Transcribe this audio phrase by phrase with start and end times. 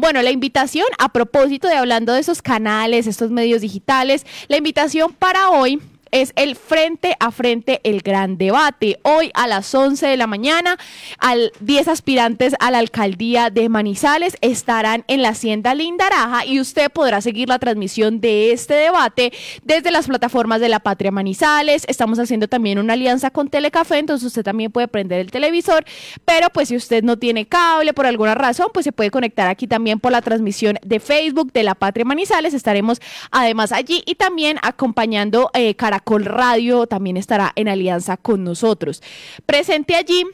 [0.00, 5.12] Bueno, la invitación, a propósito de hablando de esos canales, estos medios digitales, la invitación
[5.12, 5.78] para hoy
[6.10, 8.98] es el frente a frente, el gran debate.
[9.02, 10.76] Hoy a las 11 de la mañana,
[11.18, 16.90] al 10 aspirantes a la alcaldía de Manizales estarán en la hacienda Lindaraja y usted
[16.90, 19.32] podrá seguir la transmisión de este debate
[19.62, 21.84] desde las plataformas de la Patria Manizales.
[21.88, 25.84] Estamos haciendo también una alianza con Telecafé, entonces usted también puede prender el televisor,
[26.24, 29.66] pero pues si usted no tiene cable por alguna razón, pues se puede conectar aquí
[29.66, 32.54] también por la transmisión de Facebook de la Patria Manizales.
[32.54, 33.00] Estaremos
[33.30, 35.74] además allí y también acompañando eh,
[36.24, 39.02] Radio también estará en alianza con nosotros.
[39.46, 40.24] Presente allí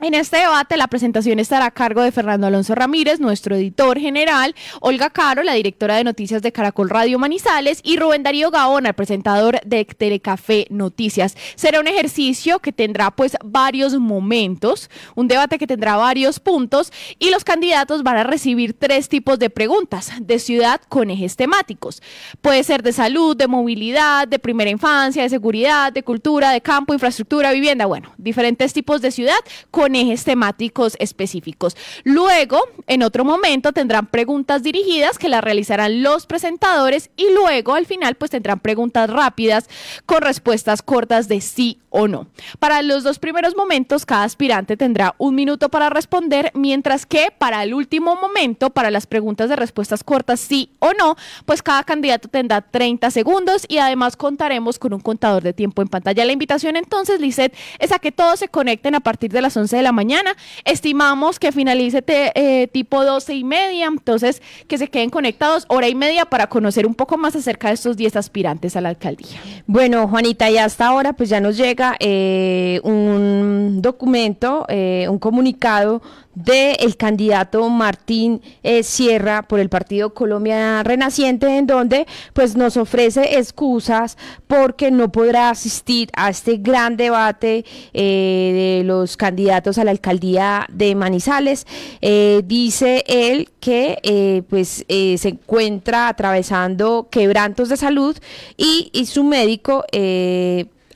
[0.00, 4.54] en este debate, la presentación estará a cargo de Fernando Alonso Ramírez, nuestro editor general,
[4.80, 8.94] Olga Caro, la directora de noticias de Caracol Radio Manizales, y Rubén Darío Gaona, el
[8.94, 11.36] presentador de Telecafé Noticias.
[11.56, 17.30] Será un ejercicio que tendrá pues varios momentos, un debate que tendrá varios puntos, y
[17.30, 22.02] los candidatos van a recibir tres tipos de preguntas de ciudad con ejes temáticos.
[22.40, 26.94] Puede ser de salud, de movilidad, de primera infancia, de seguridad, de cultura, de campo,
[26.94, 29.38] infraestructura, vivienda, bueno, diferentes tipos de ciudad
[29.72, 31.76] con ejes temáticos específicos.
[32.04, 37.86] Luego, en otro momento, tendrán preguntas dirigidas que las realizarán los presentadores y luego, al
[37.86, 39.68] final, pues tendrán preguntas rápidas
[40.06, 42.26] con respuestas cortas de sí o no.
[42.58, 47.62] Para los dos primeros momentos, cada aspirante tendrá un minuto para responder, mientras que para
[47.62, 51.16] el último momento, para las preguntas de respuestas cortas sí o no,
[51.46, 55.88] pues cada candidato tendrá 30 segundos y además contaremos con un contador de tiempo en
[55.88, 56.24] pantalla.
[56.24, 59.76] La invitación entonces, Lisette, es a que todos se conecten a partir de las 11
[59.78, 60.36] de la mañana.
[60.64, 65.94] Estimamos que finalice eh, tipo 12 y media, entonces que se queden conectados hora y
[65.94, 69.40] media para conocer un poco más acerca de estos 10 aspirantes a la alcaldía.
[69.66, 76.02] Bueno, Juanita, y hasta ahora pues ya nos llega eh, un documento, eh, un comunicado
[76.44, 83.38] del candidato Martín eh, Sierra por el Partido Colombia Renaciente, en donde pues nos ofrece
[83.38, 84.16] excusas
[84.46, 90.66] porque no podrá asistir a este gran debate eh, de los candidatos a la alcaldía
[90.72, 91.66] de Manizales.
[92.00, 98.16] Eh, dice él que pues se encuentra atravesando quebrantos de salud
[98.56, 99.84] y, y su médico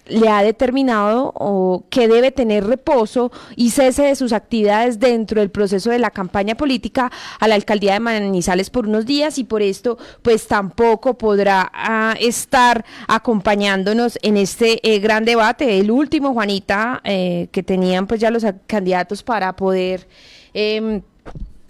[0.07, 5.51] le ha determinado o que debe tener reposo y cese de sus actividades dentro del
[5.51, 9.63] proceso de la campaña política a la alcaldía de Manizales por unos días y por
[9.63, 17.01] esto pues tampoco podrá ah, estar acompañándonos en este eh, gran debate, el último Juanita
[17.05, 20.09] eh, que tenían pues ya los candidatos para poder
[20.53, 21.03] em,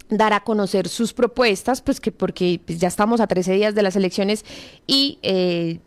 [0.08, 3.82] dar a conocer sus propuestas, pues que porque pues, ya estamos a 13 días de
[3.82, 4.44] las elecciones
[4.86, 5.78] y eh,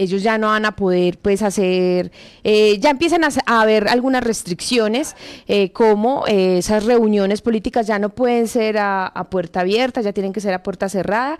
[0.00, 2.10] ellos ya no van a poder pues hacer,
[2.42, 3.28] eh, ya empiezan a,
[3.60, 5.14] haber algunas restricciones,
[5.46, 10.32] eh, como eh, esas reuniones políticas ya no pueden ser a, puerta abierta, ya tienen
[10.32, 11.38] que ser a puerta cerrada,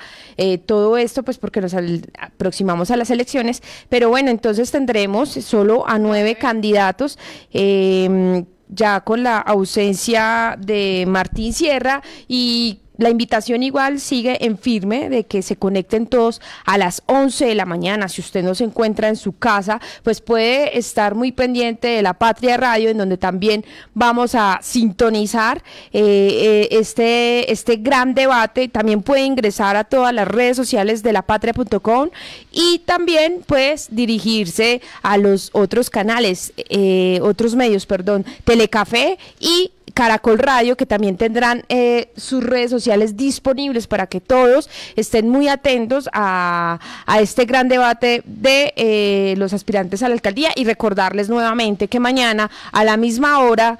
[0.66, 1.74] todo esto pues porque nos
[2.18, 7.18] aproximamos a las elecciones, pero bueno, entonces tendremos solo a nueve candidatos
[7.52, 15.08] em, ya con la ausencia de Martín Sierra y la invitación igual sigue en firme
[15.08, 18.08] de que se conecten todos a las 11 de la mañana.
[18.08, 22.14] Si usted no se encuentra en su casa, pues puede estar muy pendiente de la
[22.14, 25.62] Patria Radio, en donde también vamos a sintonizar
[25.92, 28.68] eh, eh, este, este gran debate.
[28.68, 32.10] También puede ingresar a todas las redes sociales de lapatria.com
[32.52, 40.38] y también pues dirigirse a los otros canales, eh, otros medios, perdón, Telecafé y Caracol
[40.38, 46.08] Radio, que también tendrán eh, sus redes sociales disponibles para que todos estén muy atentos
[46.12, 46.78] a,
[47.20, 52.50] este gran debate de eh, los aspirantes a la alcaldía y recordarles nuevamente que mañana
[52.72, 53.78] a la misma hora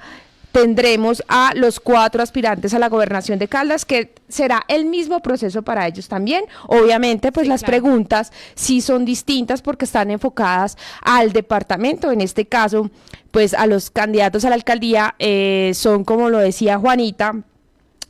[0.51, 5.61] tendremos a los cuatro aspirantes a la gobernación de Caldas, que será el mismo proceso
[5.61, 6.45] para ellos también.
[6.67, 12.11] Obviamente, pues las preguntas sí son distintas porque están enfocadas al departamento.
[12.11, 12.89] En este caso,
[13.31, 17.43] pues a los candidatos a la alcaldía eh, son, como lo decía Juanita,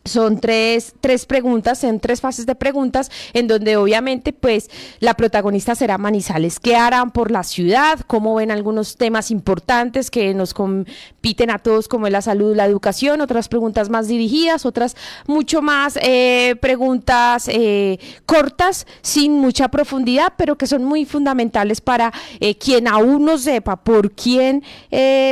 [0.04, 5.76] son tres, tres preguntas, en tres fases de preguntas, en donde obviamente pues la protagonista
[5.76, 6.60] será Manizales.
[6.60, 8.00] ¿Qué harán por la ciudad?
[8.08, 12.66] ¿Cómo ven algunos temas importantes que nos compiten a todos como es la salud, la
[12.66, 13.22] educación?
[13.22, 14.96] Otras preguntas más dirigidas, otras
[15.28, 22.12] mucho más eh, preguntas eh, cortas, sin mucha profundidad, pero que son muy fundamentales para
[22.40, 24.64] eh, quien aún no sepa por quién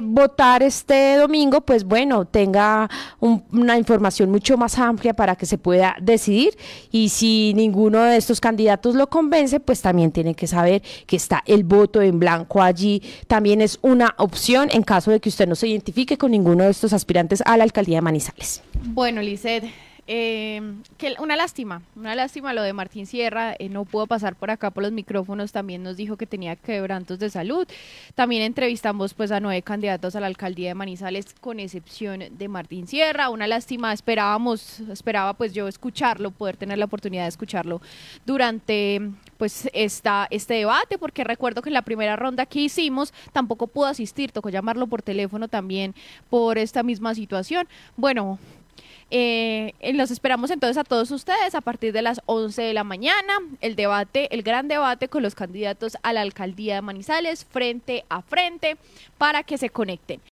[0.03, 2.89] votar este domingo, pues bueno, tenga
[3.19, 6.55] una información mucho más amplia para que se pueda decidir
[6.91, 11.43] y si ninguno de estos candidatos lo convence, pues también tiene que saber que está
[11.47, 13.01] el voto en blanco allí.
[13.27, 16.69] También es una opción en caso de que usted no se identifique con ninguno de
[16.69, 18.61] estos aspirantes a la alcaldía de Manizales.
[18.83, 19.63] Bueno, Lizeth,
[20.11, 20.59] Eh,
[20.97, 24.71] que una lástima, una lástima lo de Martín Sierra, eh, no pudo pasar por acá
[24.71, 27.67] por los micrófonos, también nos dijo que tenía quebrantos de salud.
[28.15, 32.87] También entrevistamos pues a nueve candidatos a la alcaldía de Manizales, con excepción de Martín
[32.87, 33.29] Sierra.
[33.29, 37.79] Una lástima, esperábamos, esperaba pues yo escucharlo, poder tener la oportunidad de escucharlo
[38.25, 43.67] durante pues esta, este debate, porque recuerdo que en la primera ronda que hicimos tampoco
[43.67, 45.93] pudo asistir, tocó llamarlo por teléfono también
[46.31, 47.67] por esta misma situación.
[47.95, 48.39] Bueno,
[49.11, 53.33] eh, los esperamos entonces a todos ustedes a partir de las 11 de la mañana.
[53.61, 58.21] El debate, el gran debate con los candidatos a la alcaldía de Manizales, frente a
[58.21, 58.77] frente,
[59.17, 60.21] para que se conecten.